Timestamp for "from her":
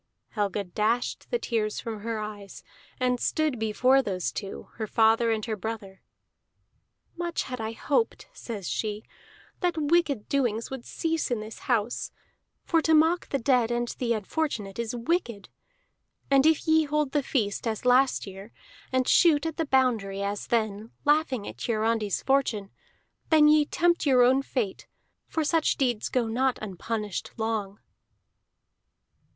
1.79-2.17